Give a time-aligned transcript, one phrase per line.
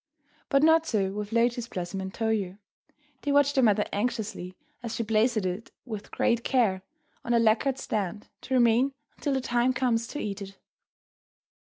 [0.49, 2.57] But not so with Lotus Blossom and Toyo.
[3.21, 6.81] They watch their mother anxiously as she places it with great care
[7.23, 10.57] on a lacquered stand, to remain until the time comes to eat it.